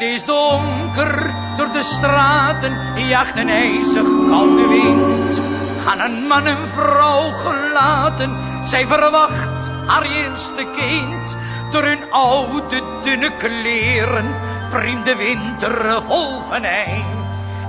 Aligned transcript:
Het 0.00 0.08
is 0.08 0.24
donker 0.24 1.34
door 1.56 1.72
de 1.72 1.82
straten, 1.82 3.06
jacht 3.08 3.36
een 3.36 3.48
ijzig 3.48 4.06
koude 4.28 4.68
wind. 4.68 5.42
Gaan 5.84 6.00
een 6.00 6.26
man 6.26 6.46
en 6.46 6.68
vrouw 6.68 7.30
gelaten, 7.30 8.36
zij 8.64 8.86
verwacht 8.86 9.70
haar 9.86 10.02
eerste 10.02 10.66
kind. 10.76 11.36
Door 11.72 11.82
hun 11.82 12.10
oude 12.10 12.82
dunne 13.02 13.30
kleren, 13.36 14.34
priem 14.70 15.04
de 15.04 15.16
winter 15.16 16.02
vol 16.02 16.40
venijn. 16.50 17.04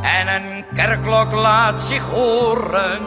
En 0.02 0.28
een 0.28 0.66
kerkklok 0.74 1.32
laat 1.32 1.82
zich 1.82 2.04
horen. 2.04 3.02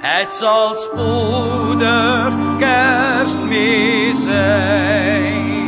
Het 0.00 0.34
zal 0.34 0.76
spoedig 0.76 2.34
kerstmis 2.58 4.22
zijn. 4.22 5.61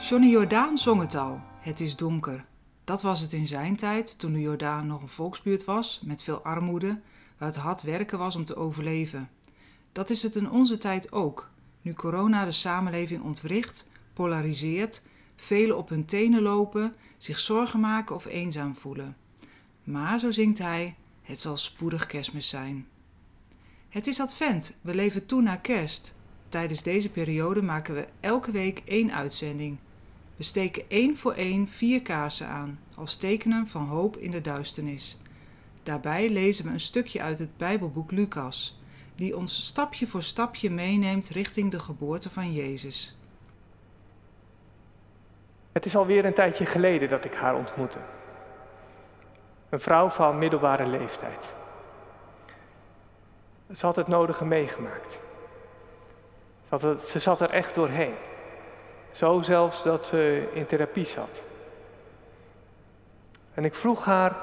Johnny 0.00 0.30
Jordaan 0.30 0.78
zong 0.78 1.00
het 1.00 1.14
al. 1.14 1.40
Het 1.60 1.80
is 1.80 1.96
donker. 1.96 2.44
Dat 2.84 3.02
was 3.02 3.20
het 3.20 3.32
in 3.32 3.46
zijn 3.46 3.76
tijd, 3.76 4.18
toen 4.18 4.32
de 4.32 4.40
Jordaan 4.40 4.86
nog 4.86 5.02
een 5.02 5.08
volksbuurt 5.08 5.64
was, 5.64 6.00
met 6.04 6.22
veel 6.22 6.42
armoede, 6.42 7.00
waar 7.38 7.48
het 7.48 7.56
hard 7.56 7.82
werken 7.82 8.18
was 8.18 8.36
om 8.36 8.44
te 8.44 8.56
overleven. 8.56 9.30
Dat 9.92 10.10
is 10.10 10.22
het 10.22 10.36
in 10.36 10.50
onze 10.50 10.78
tijd 10.78 11.12
ook, 11.12 11.50
nu 11.82 11.92
corona 11.92 12.44
de 12.44 12.50
samenleving 12.50 13.22
ontwricht, 13.22 13.88
polariseert, 14.12 15.02
velen 15.36 15.76
op 15.76 15.88
hun 15.88 16.04
tenen 16.04 16.42
lopen, 16.42 16.94
zich 17.16 17.38
zorgen 17.38 17.80
maken 17.80 18.14
of 18.14 18.26
eenzaam 18.26 18.76
voelen. 18.76 19.16
Maar, 19.84 20.18
zo 20.18 20.30
zingt 20.30 20.58
hij, 20.58 20.96
het 21.22 21.40
zal 21.40 21.56
spoedig 21.56 22.06
kerstmis 22.06 22.48
zijn. 22.48 22.86
Het 23.88 24.06
is 24.06 24.20
advent, 24.20 24.76
we 24.80 24.94
leven 24.94 25.26
toe 25.26 25.42
naar 25.42 25.60
kerst. 25.60 26.14
Tijdens 26.48 26.82
deze 26.82 27.10
periode 27.10 27.62
maken 27.62 27.94
we 27.94 28.08
elke 28.20 28.50
week 28.50 28.82
één 28.84 29.12
uitzending. 29.12 29.78
We 30.38 30.44
steken 30.44 30.82
één 30.88 31.16
voor 31.16 31.32
één 31.32 31.68
vier 31.68 32.02
kaarsen 32.02 32.46
aan, 32.46 32.80
als 32.94 33.16
tekenen 33.16 33.66
van 33.66 33.86
hoop 33.86 34.16
in 34.16 34.30
de 34.30 34.40
duisternis. 34.40 35.18
Daarbij 35.82 36.30
lezen 36.30 36.64
we 36.64 36.70
een 36.70 36.80
stukje 36.80 37.22
uit 37.22 37.38
het 37.38 37.56
Bijbelboek 37.56 38.10
Lucas, 38.10 38.80
die 39.14 39.36
ons 39.36 39.66
stapje 39.66 40.06
voor 40.06 40.22
stapje 40.22 40.70
meeneemt 40.70 41.28
richting 41.28 41.70
de 41.70 41.78
geboorte 41.78 42.30
van 42.30 42.52
Jezus. 42.52 43.16
Het 45.72 45.84
is 45.84 45.96
alweer 45.96 46.24
een 46.24 46.34
tijdje 46.34 46.66
geleden 46.66 47.08
dat 47.08 47.24
ik 47.24 47.34
haar 47.34 47.56
ontmoette. 47.56 47.98
Een 49.68 49.80
vrouw 49.80 50.08
van 50.08 50.38
middelbare 50.38 50.86
leeftijd. 50.86 51.54
Ze 53.72 53.86
had 53.86 53.96
het 53.96 54.08
nodige 54.08 54.44
meegemaakt. 54.44 55.18
Ze, 56.78 56.96
ze 57.06 57.18
zat 57.18 57.40
er 57.40 57.50
echt 57.50 57.74
doorheen. 57.74 58.14
Zo 59.12 59.42
zelfs 59.42 59.82
dat 59.82 60.06
ze 60.06 60.50
in 60.52 60.66
therapie 60.66 61.04
zat. 61.04 61.42
En 63.54 63.64
ik 63.64 63.74
vroeg 63.74 64.04
haar, 64.04 64.36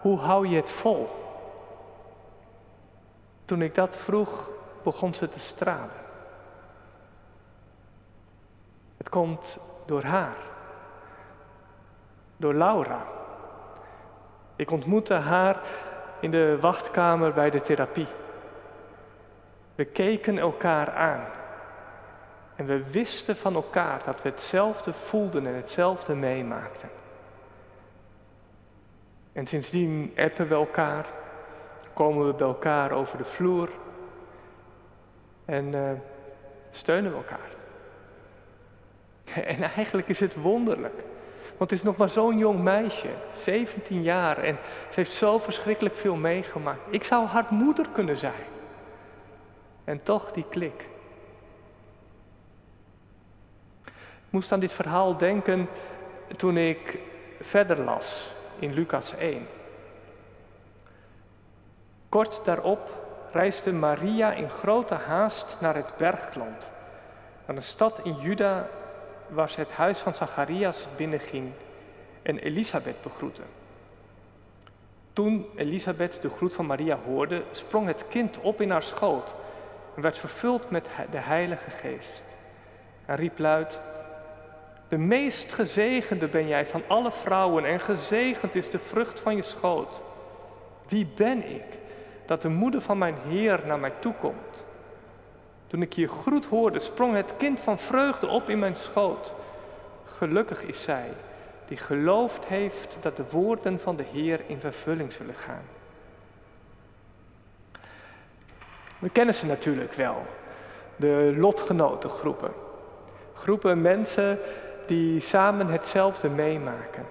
hoe 0.00 0.18
hou 0.18 0.48
je 0.48 0.56
het 0.56 0.70
vol? 0.70 1.08
Toen 3.44 3.62
ik 3.62 3.74
dat 3.74 3.96
vroeg, 3.96 4.50
begon 4.82 5.14
ze 5.14 5.28
te 5.28 5.38
stralen. 5.38 6.04
Het 8.96 9.08
komt 9.08 9.58
door 9.86 10.02
haar, 10.02 10.36
door 12.36 12.54
Laura. 12.54 13.06
Ik 14.56 14.70
ontmoette 14.70 15.14
haar 15.14 15.60
in 16.20 16.30
de 16.30 16.58
wachtkamer 16.60 17.32
bij 17.32 17.50
de 17.50 17.60
therapie. 17.60 18.08
We 19.74 19.84
keken 19.84 20.38
elkaar 20.38 20.94
aan. 20.94 21.24
En 22.56 22.66
we 22.66 22.90
wisten 22.90 23.36
van 23.36 23.54
elkaar 23.54 24.02
dat 24.04 24.22
we 24.22 24.28
hetzelfde 24.28 24.92
voelden 24.92 25.46
en 25.46 25.54
hetzelfde 25.54 26.14
meemaakten. 26.14 26.88
En 29.32 29.46
sindsdien 29.46 30.12
appen 30.16 30.48
we 30.48 30.54
elkaar, 30.54 31.06
komen 31.92 32.26
we 32.26 32.32
bij 32.32 32.46
elkaar 32.46 32.90
over 32.90 33.18
de 33.18 33.24
vloer 33.24 33.68
en 35.44 35.72
uh, 35.72 35.90
steunen 36.70 37.10
we 37.10 37.16
elkaar. 37.16 37.54
En 39.54 39.62
eigenlijk 39.62 40.08
is 40.08 40.20
het 40.20 40.34
wonderlijk. 40.34 41.02
Want 41.56 41.70
het 41.70 41.78
is 41.78 41.82
nog 41.82 41.96
maar 41.96 42.10
zo'n 42.10 42.38
jong 42.38 42.62
meisje, 42.62 43.08
17 43.34 44.02
jaar, 44.02 44.38
en 44.38 44.58
ze 44.62 44.94
heeft 44.94 45.12
zo 45.12 45.38
verschrikkelijk 45.38 45.96
veel 45.96 46.16
meegemaakt. 46.16 46.80
Ik 46.90 47.04
zou 47.04 47.26
haar 47.26 47.46
moeder 47.50 47.86
kunnen 47.92 48.18
zijn. 48.18 48.44
En 49.84 50.02
toch 50.02 50.32
die 50.32 50.44
klik. 50.50 50.86
Ik 53.84 54.15
moest 54.30 54.52
aan 54.52 54.60
dit 54.60 54.72
verhaal 54.72 55.16
denken 55.16 55.68
toen 56.36 56.56
ik 56.56 56.98
verder 57.40 57.80
las 57.80 58.32
in 58.58 58.72
Lucas 58.72 59.14
1. 59.16 59.46
Kort 62.08 62.44
daarop 62.44 62.90
reisde 63.32 63.72
Maria 63.72 64.32
in 64.32 64.50
grote 64.50 64.94
haast 64.94 65.56
naar 65.60 65.74
het 65.74 65.92
bergland, 65.96 66.70
naar 67.46 67.56
een 67.56 67.62
stad 67.62 68.00
in 68.02 68.16
Juda 68.20 68.68
waar 69.28 69.50
ze 69.50 69.60
het 69.60 69.72
huis 69.72 69.98
van 69.98 70.14
Zacharias 70.14 70.86
binnenging 70.96 71.52
en 72.22 72.38
Elisabeth 72.38 73.02
begroette. 73.02 73.42
Toen 75.12 75.46
Elisabeth 75.56 76.22
de 76.22 76.30
groet 76.30 76.54
van 76.54 76.66
Maria 76.66 76.98
hoorde, 77.06 77.42
sprong 77.50 77.86
het 77.86 78.08
kind 78.08 78.38
op 78.40 78.60
in 78.60 78.70
haar 78.70 78.82
schoot 78.82 79.34
en 79.94 80.02
werd 80.02 80.18
vervuld 80.18 80.70
met 80.70 80.88
de 81.10 81.18
Heilige 81.18 81.70
Geest. 81.70 82.24
En 83.06 83.16
riep 83.16 83.38
luid: 83.38 83.80
De 84.88 84.98
meest 84.98 85.52
gezegende 85.52 86.28
ben 86.28 86.48
jij 86.48 86.66
van 86.66 86.82
alle 86.86 87.12
vrouwen 87.12 87.64
en 87.64 87.80
gezegend 87.80 88.54
is 88.54 88.70
de 88.70 88.78
vrucht 88.78 89.20
van 89.20 89.36
je 89.36 89.42
schoot. 89.42 90.00
Wie 90.88 91.08
ben 91.16 91.50
ik 91.54 91.64
dat 92.26 92.42
de 92.42 92.48
moeder 92.48 92.80
van 92.80 92.98
mijn 92.98 93.16
Heer 93.28 93.60
naar 93.66 93.78
mij 93.78 93.92
toekomt? 93.98 94.64
Toen 95.66 95.82
ik 95.82 95.92
je 95.92 96.08
groet 96.08 96.46
hoorde, 96.46 96.78
sprong 96.78 97.14
het 97.14 97.36
kind 97.36 97.60
van 97.60 97.78
vreugde 97.78 98.26
op 98.26 98.50
in 98.50 98.58
mijn 98.58 98.76
schoot. 98.76 99.34
Gelukkig 100.04 100.62
is 100.62 100.82
zij 100.82 101.08
die 101.68 101.76
geloofd 101.76 102.44
heeft 102.44 102.96
dat 103.00 103.16
de 103.16 103.24
woorden 103.30 103.80
van 103.80 103.96
de 103.96 104.04
Heer 104.12 104.40
in 104.46 104.60
vervulling 104.60 105.12
zullen 105.12 105.34
gaan. 105.34 105.62
We 108.98 109.08
kennen 109.08 109.34
ze 109.34 109.46
natuurlijk 109.46 109.92
wel, 109.92 110.26
de 110.96 111.34
lotgenotengroepen. 111.38 112.52
Groepen 113.34 113.80
mensen 113.80 114.38
die 114.86 115.20
samen 115.20 115.66
hetzelfde 115.68 116.28
meemaken 116.28 117.06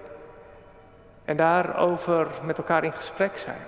en 1.24 1.36
daarover 1.36 2.26
met 2.42 2.58
elkaar 2.58 2.84
in 2.84 2.92
gesprek 2.92 3.38
zijn. 3.38 3.60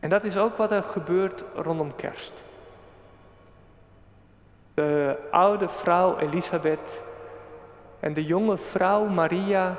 En 0.00 0.08
dat 0.08 0.24
is 0.24 0.36
ook 0.36 0.56
wat 0.56 0.72
er 0.72 0.82
gebeurt 0.82 1.44
rondom 1.54 1.96
kerst. 1.96 2.44
De 4.74 5.16
oude 5.30 5.68
vrouw 5.68 6.18
Elisabeth 6.18 7.00
en 8.00 8.14
de 8.14 8.24
jonge 8.24 8.58
vrouw 8.58 9.04
Maria, 9.04 9.76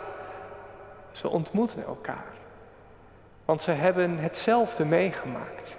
ze 1.11 1.27
ontmoeten 1.27 1.85
elkaar. 1.85 2.25
Want 3.45 3.61
ze 3.61 3.71
hebben 3.71 4.17
hetzelfde 4.17 4.85
meegemaakt. 4.85 5.75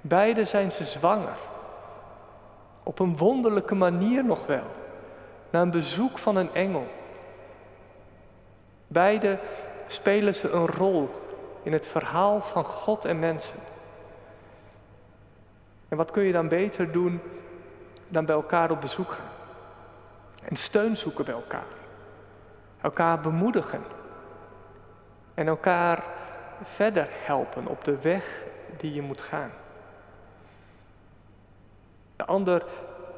Beide 0.00 0.44
zijn 0.44 0.72
ze 0.72 0.84
zwanger. 0.84 1.36
Op 2.86 2.98
een 2.98 3.16
wonderlijke 3.16 3.74
manier 3.74 4.24
nog 4.24 4.46
wel. 4.46 4.66
Na 5.50 5.60
een 5.60 5.70
bezoek 5.70 6.18
van 6.18 6.36
een 6.36 6.54
engel. 6.54 6.86
Beide 8.86 9.38
spelen 9.86 10.34
ze 10.34 10.50
een 10.50 10.66
rol 10.66 11.10
in 11.62 11.72
het 11.72 11.86
verhaal 11.86 12.40
van 12.40 12.64
God 12.64 13.04
en 13.04 13.18
mensen. 13.18 13.58
En 15.88 15.96
wat 15.96 16.10
kun 16.10 16.22
je 16.22 16.32
dan 16.32 16.48
beter 16.48 16.92
doen 16.92 17.20
dan 18.08 18.24
bij 18.24 18.34
elkaar 18.34 18.70
op 18.70 18.80
bezoek 18.80 19.10
gaan? 19.10 19.32
En 20.44 20.56
steun 20.56 20.96
zoeken 20.96 21.24
bij 21.24 21.34
elkaar. 21.34 21.72
Elkaar 22.80 23.20
bemoedigen. 23.20 23.82
En 25.34 25.46
elkaar 25.46 26.04
verder 26.62 27.08
helpen 27.10 27.66
op 27.66 27.84
de 27.84 28.00
weg 28.00 28.44
die 28.76 28.94
je 28.94 29.02
moet 29.02 29.20
gaan. 29.20 29.50
De 32.16 32.24
ander 32.24 32.64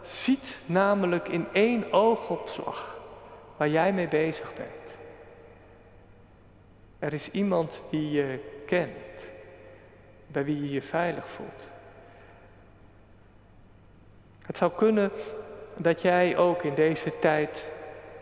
ziet 0.03 0.59
namelijk 0.67 1.29
in 1.29 1.47
één 1.53 1.93
oogopslag 1.93 3.01
waar 3.57 3.69
jij 3.69 3.93
mee 3.93 4.09
bezig 4.09 4.55
bent. 4.55 4.97
Er 6.99 7.13
is 7.13 7.31
iemand 7.31 7.83
die 7.91 8.11
je 8.11 8.39
kent, 8.67 9.29
bij 10.27 10.45
wie 10.45 10.61
je 10.61 10.71
je 10.71 10.83
veilig 10.83 11.29
voelt. 11.29 11.69
Het 14.43 14.57
zou 14.57 14.73
kunnen 14.73 15.11
dat 15.77 16.03
jij 16.03 16.37
ook 16.37 16.63
in 16.63 16.75
deze 16.75 17.19
tijd 17.19 17.69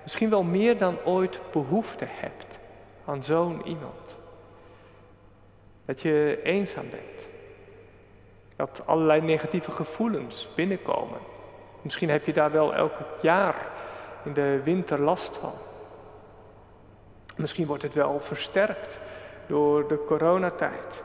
misschien 0.02 0.31
wel 0.31 0.43
meer 0.43 0.79
dan 0.79 0.99
ooit 1.05 1.40
behoefte 1.52 2.05
hebt 2.08 2.58
aan 3.05 3.25
zo'n 3.25 3.67
iemand. 3.67 4.17
Dat 5.84 6.00
je 6.00 6.40
eenzaam 6.43 6.90
bent. 6.90 7.29
Dat 8.56 8.82
allerlei 8.87 9.20
negatieve 9.20 9.70
gevoelens 9.70 10.49
binnenkomen. 10.55 11.19
Misschien 11.82 12.11
heb 12.11 12.25
je 12.25 12.32
daar 12.32 12.50
wel 12.50 12.75
elk 12.75 12.93
jaar 13.20 13.69
in 14.25 14.32
de 14.32 14.61
winter 14.64 15.00
last 15.00 15.37
van. 15.37 15.53
Misschien 17.37 17.67
wordt 17.67 17.82
het 17.82 17.94
wel 17.94 18.20
versterkt 18.20 19.00
door 19.47 19.88
de 19.88 20.05
coronatijd. 20.06 21.03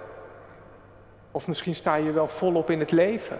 Of 1.31 1.48
misschien 1.48 1.75
sta 1.75 1.95
je 1.95 2.12
wel 2.12 2.27
volop 2.27 2.69
in 2.69 2.80
het 2.80 2.92
leven. 2.92 3.39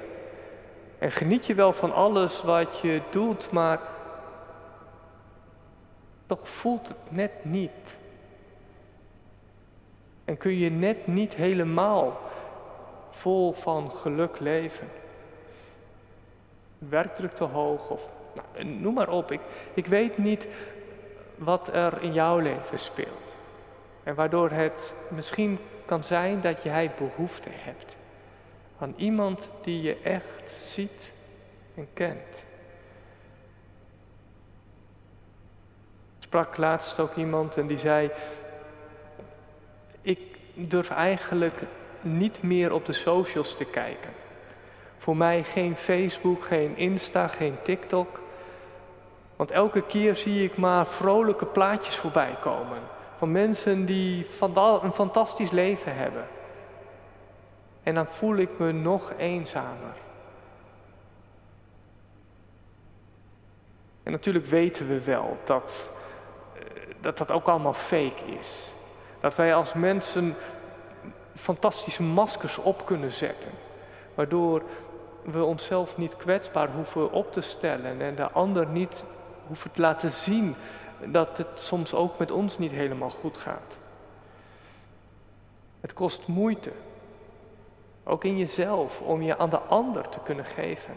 En 0.98 1.12
geniet 1.12 1.46
je 1.46 1.54
wel 1.54 1.74
van 1.74 1.94
alles 1.94 2.42
wat 2.42 2.80
je 2.80 3.02
doet, 3.10 3.52
maar 3.52 3.80
toch 6.25 6.50
voelt 6.50 6.88
het 6.88 7.12
net 7.12 7.31
niet. 7.42 7.98
En 10.25 10.38
kun 10.38 10.58
je 10.58 10.72
net 10.72 11.08
niet 11.08 11.36
helemaal 11.36 12.19
vol 13.12 13.54
van 13.54 13.92
geluk 13.92 14.40
leven. 14.40 14.88
Werkdruk 16.78 17.31
te 17.31 17.44
hoog 17.44 17.90
of 17.90 18.10
nou, 18.54 18.66
noem 18.66 18.94
maar 18.94 19.10
op. 19.10 19.31
Ik, 19.31 19.42
ik 19.74 19.88
weet 19.88 20.18
niet 20.18 20.48
wat 21.36 21.68
er 21.68 22.02
in 22.02 22.13
jouw 22.13 22.40
leven 22.40 22.80
speelt. 22.80 23.36
En 24.04 24.16
waardoor 24.16 24.50
het 24.50 24.94
misschien 25.10 25.60
kan 25.86 26.04
zijn 26.04 26.42
dat 26.42 26.63
jij 26.63 26.92
behoefte 26.98 27.50
hebt 27.52 27.96
aan 28.78 28.94
iemand 28.96 29.50
die 29.62 29.81
je 29.81 29.98
echt 30.02 30.52
ziet 30.58 31.12
en 31.75 31.88
kent. 31.94 32.44
sprak 36.31 36.58
laatst 36.58 37.00
ook 37.00 37.16
iemand 37.16 37.58
en 37.58 37.68
die 37.68 37.78
zei: 37.78 38.12
Ik 40.02 40.19
durf 40.54 40.90
eigenlijk 40.90 41.62
niet 42.01 42.42
meer 42.42 42.74
op 42.74 42.86
de 42.86 42.94
socials 42.94 43.56
te 43.56 43.65
kijken. 43.65 44.09
Voor 44.98 45.18
mij 45.18 45.44
geen 45.44 45.75
Facebook, 45.75 46.45
geen 46.45 46.77
Insta, 46.77 47.27
geen 47.27 47.56
TikTok. 47.63 48.19
Want 49.36 49.51
elke 49.51 49.81
keer 49.81 50.15
zie 50.15 50.44
ik 50.44 50.57
maar 50.57 50.88
vrolijke 50.88 51.45
plaatjes 51.45 51.95
voorbij 51.95 52.36
komen. 52.42 52.80
Van 53.18 53.31
mensen 53.31 53.86
die 53.86 54.27
een 54.81 54.94
fantastisch 54.94 55.51
leven 55.51 55.95
hebben. 55.95 56.27
En 57.83 57.95
dan 57.95 58.07
voel 58.07 58.36
ik 58.36 58.50
me 58.57 58.71
nog 58.71 59.13
eenzamer. 59.18 59.94
En 64.03 64.12
natuurlijk 64.12 64.45
weten 64.45 64.88
we 64.88 65.03
wel 65.03 65.38
dat 65.44 65.89
dat 67.01 67.18
dat 67.18 67.31
ook 67.31 67.48
allemaal 67.48 67.74
fake 67.74 68.24
is. 68.39 68.71
Dat 69.19 69.36
wij 69.36 69.56
als 69.56 69.74
mensen 69.74 70.36
fantastische 71.36 72.04
maskers 72.04 72.57
op 72.57 72.86
kunnen 72.86 73.12
zetten. 73.12 73.51
Waardoor 74.16 74.63
we 75.24 75.44
onszelf 75.44 75.98
niet 75.98 76.16
kwetsbaar 76.16 76.69
hoeven 76.72 77.12
op 77.12 77.33
te 77.33 77.42
stellen 77.42 78.01
en 78.01 78.16
de 78.16 78.31
ander 78.31 78.68
niet 78.68 79.04
hoeven 79.48 79.72
te 79.72 79.81
laten 79.81 80.12
zien 80.12 80.56
dat 81.06 81.38
het 81.38 81.48
soms 81.56 81.94
ook 81.94 82.18
met 82.18 82.31
ons 82.31 82.57
niet 82.57 82.72
helemaal 82.72 83.10
goed 83.10 83.38
gaat. 83.38 83.78
Het 85.81 85.94
kost 85.94 86.28
moeite, 86.28 86.72
ook 88.04 88.24
in 88.24 88.38
jezelf, 88.38 89.01
om 89.01 89.22
je 89.22 89.38
aan 89.38 89.50
de 89.50 89.60
ander 89.60 90.10
te 90.10 90.19
kunnen 90.24 90.45
geven. 90.45 90.95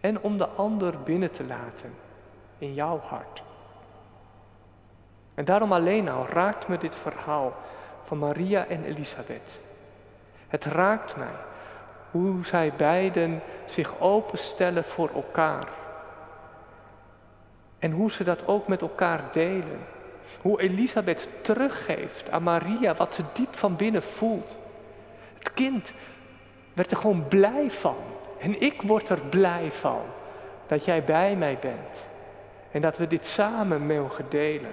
En 0.00 0.20
om 0.20 0.38
de 0.38 0.46
ander 0.46 1.02
binnen 1.02 1.30
te 1.30 1.44
laten 1.44 1.94
in 2.58 2.74
jouw 2.74 2.98
hart. 2.98 3.42
En 5.34 5.44
daarom 5.44 5.72
alleen 5.72 6.08
al 6.08 6.26
raakt 6.26 6.68
me 6.68 6.78
dit 6.78 6.94
verhaal 6.94 7.52
van 8.04 8.18
Maria 8.18 8.66
en 8.66 8.84
Elisabeth. 8.84 9.60
Het 10.48 10.64
raakt 10.64 11.16
mij 11.16 11.36
hoe 12.10 12.44
zij 12.44 12.72
beiden 12.76 13.42
zich 13.64 14.00
openstellen 14.00 14.84
voor 14.84 15.10
elkaar. 15.14 15.68
En 17.78 17.90
hoe 17.90 18.10
ze 18.10 18.24
dat 18.24 18.46
ook 18.46 18.68
met 18.68 18.80
elkaar 18.80 19.22
delen. 19.32 19.78
Hoe 20.40 20.60
Elisabeth 20.60 21.28
teruggeeft 21.42 22.30
aan 22.30 22.42
Maria 22.42 22.94
wat 22.94 23.14
ze 23.14 23.22
diep 23.32 23.54
van 23.54 23.76
binnen 23.76 24.02
voelt. 24.02 24.58
Het 25.38 25.52
kind 25.52 25.92
werd 26.72 26.90
er 26.90 26.96
gewoon 26.96 27.28
blij 27.28 27.70
van. 27.70 27.96
En 28.40 28.60
ik 28.60 28.82
word 28.82 29.08
er 29.08 29.20
blij 29.20 29.70
van 29.70 30.02
dat 30.66 30.84
jij 30.84 31.04
bij 31.04 31.36
mij 31.36 31.58
bent. 31.60 32.06
En 32.70 32.80
dat 32.80 32.96
we 32.96 33.06
dit 33.06 33.26
samen 33.26 33.86
mogen 33.86 34.24
delen. 34.28 34.72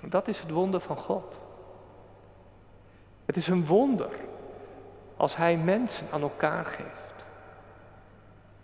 Dat 0.00 0.28
is 0.28 0.40
het 0.40 0.50
wonder 0.50 0.80
van 0.80 0.96
God. 0.96 1.38
Het 3.26 3.36
is 3.36 3.48
een 3.48 3.66
wonder 3.66 4.10
als 5.16 5.36
Hij 5.36 5.56
mensen 5.56 6.06
aan 6.12 6.22
elkaar 6.22 6.64
geeft. 6.64 7.24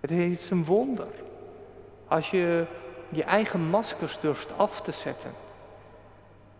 Het 0.00 0.11
is 0.11 0.50
een 0.50 0.65
wonder 0.65 1.09
als 2.09 2.31
je 2.31 2.67
je 3.09 3.25
eigen 3.25 3.61
maskers 3.61 4.21
durft 4.21 4.59
af 4.59 4.81
te 4.81 4.93
zetten 4.93 5.31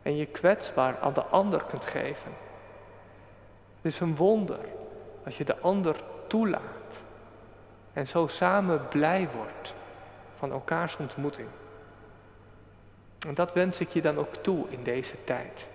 en 0.02 0.17
je 0.17 0.26
kwetsbaar 0.26 0.99
aan 0.99 1.12
de 1.12 1.23
ander 1.25 1.62
kunt 1.64 1.87
geven. 1.87 2.32
Het 3.76 3.93
is 3.93 4.00
een 4.00 4.17
wonder 4.17 4.58
als 5.25 5.38
je 5.38 5.44
de 5.44 5.58
ander 5.58 5.96
toelaat 6.26 7.02
en 7.93 8.06
zo 8.06 8.26
samen 8.26 8.88
blij 8.88 9.28
wordt 9.34 9.75
van 10.38 10.52
elkaars 10.52 10.96
ontmoeting. 10.96 11.49
En 13.26 13.34
dat 13.34 13.52
wens 13.52 13.81
ik 13.81 13.88
je 13.88 14.00
dan 14.00 14.19
ook 14.19 14.34
toe 14.34 14.67
in 14.69 14.82
deze 14.82 15.25
tijd. 15.25 15.67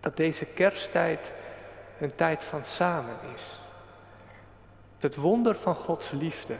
Dat 0.00 0.16
deze 0.16 0.44
kersttijd 0.44 1.32
een 2.00 2.14
tijd 2.14 2.44
van 2.44 2.64
samen 2.64 3.16
is. 3.34 3.60
Dat 4.98 5.14
het 5.14 5.22
wonder 5.22 5.56
van 5.56 5.74
Gods 5.74 6.10
liefde 6.10 6.56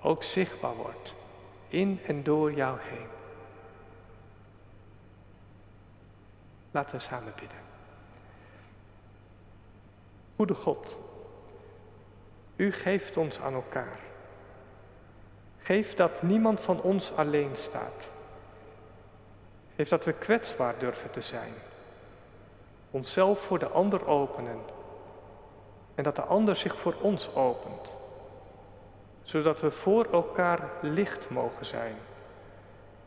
ook 0.00 0.22
zichtbaar 0.22 0.74
wordt 0.74 1.14
in 1.68 2.00
en 2.06 2.22
door 2.22 2.52
jou 2.52 2.78
heen. 2.80 3.06
Laten 6.70 6.96
we 6.96 7.02
samen 7.02 7.32
bidden. 7.40 7.58
Goede 10.36 10.54
God, 10.54 10.96
U 12.56 12.72
geeft 12.72 13.16
ons 13.16 13.40
aan 13.40 13.54
elkaar. 13.54 13.98
Geef 15.58 15.94
dat 15.94 16.22
niemand 16.22 16.60
van 16.60 16.80
ons 16.80 17.12
alleen 17.16 17.56
staat 17.56 18.10
heeft 19.82 20.04
dat 20.04 20.14
we 20.14 20.20
kwetsbaar 20.20 20.78
durven 20.78 21.10
te 21.10 21.20
zijn. 21.20 21.52
Onszelf 22.90 23.40
voor 23.40 23.58
de 23.58 23.66
ander 23.68 24.06
openen. 24.06 24.58
En 25.94 26.02
dat 26.02 26.16
de 26.16 26.22
ander 26.22 26.56
zich 26.56 26.78
voor 26.78 26.94
ons 27.00 27.34
opent. 27.34 27.92
Zodat 29.22 29.60
we 29.60 29.70
voor 29.70 30.04
elkaar 30.12 30.70
licht 30.80 31.30
mogen 31.30 31.66
zijn. 31.66 31.94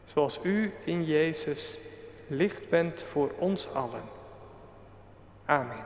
Zoals 0.06 0.40
u 0.44 0.74
in 0.86 1.04
Jezus 1.04 1.80
licht 2.28 2.70
bent 2.70 3.04
voor 3.04 3.32
ons 3.40 3.70
allen. 3.74 4.04
Amen. 5.46 5.86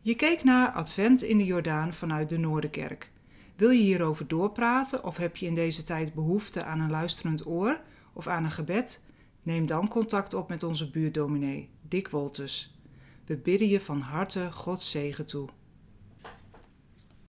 Je 0.00 0.14
keek 0.14 0.44
naar 0.44 0.70
Advent 0.70 1.22
in 1.22 1.38
de 1.38 1.44
Jordaan 1.44 1.92
vanuit 1.92 2.28
de 2.28 2.38
Noorderkerk. 2.38 3.10
Wil 3.60 3.70
je 3.70 3.82
hierover 3.82 4.28
doorpraten 4.28 5.04
of 5.04 5.16
heb 5.16 5.36
je 5.36 5.46
in 5.46 5.54
deze 5.54 5.82
tijd 5.82 6.14
behoefte 6.14 6.64
aan 6.64 6.80
een 6.80 6.90
luisterend 6.90 7.46
oor 7.46 7.80
of 8.12 8.26
aan 8.26 8.44
een 8.44 8.50
gebed? 8.50 9.00
Neem 9.42 9.66
dan 9.66 9.88
contact 9.88 10.34
op 10.34 10.48
met 10.48 10.62
onze 10.62 10.90
buurdominee, 10.90 11.68
Dick 11.88 12.08
Wolters. 12.08 12.74
We 13.24 13.36
bidden 13.36 13.68
je 13.68 13.80
van 13.80 14.00
harte 14.00 14.52
Gods 14.52 14.90
zegen 14.90 15.26
toe. 15.26 15.48